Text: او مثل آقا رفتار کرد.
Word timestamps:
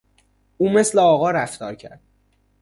او 0.57 0.69
مثل 0.69 0.99
آقا 0.99 1.31
رفتار 1.31 1.75
کرد. 1.75 2.01